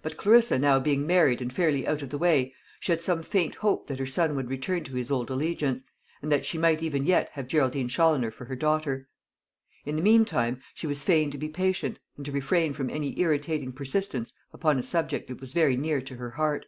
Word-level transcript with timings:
But 0.00 0.16
Clarissa 0.16 0.58
now 0.58 0.78
being 0.78 1.06
married 1.06 1.42
and 1.42 1.52
fairly 1.52 1.86
out 1.86 2.00
of 2.00 2.08
the 2.08 2.16
way, 2.16 2.54
she 2.80 2.90
had 2.90 3.02
some 3.02 3.22
faint 3.22 3.56
hope 3.56 3.86
that 3.86 3.98
her 3.98 4.06
son 4.06 4.34
would 4.34 4.48
return 4.48 4.82
to 4.84 4.94
his 4.94 5.10
old 5.10 5.28
allegiance, 5.28 5.84
and 6.22 6.32
that 6.32 6.46
she 6.46 6.56
might 6.56 6.82
even 6.82 7.04
yet 7.04 7.28
have 7.34 7.48
Geraldine 7.48 7.88
Challoner 7.88 8.30
for 8.30 8.46
her 8.46 8.56
daughter. 8.56 9.10
In 9.84 9.96
the 9.96 10.02
meantime 10.02 10.62
she 10.72 10.86
was 10.86 11.04
fain 11.04 11.30
to 11.32 11.36
be 11.36 11.50
patient, 11.50 11.98
and 12.16 12.24
to 12.24 12.32
refrain 12.32 12.72
from 12.72 12.88
any 12.88 13.20
irritating 13.20 13.72
persistence 13.74 14.32
upon 14.54 14.78
a 14.78 14.82
subject 14.82 15.28
that 15.28 15.38
was 15.42 15.52
very 15.52 15.76
near 15.76 16.00
to 16.00 16.16
her 16.16 16.30
heart. 16.30 16.64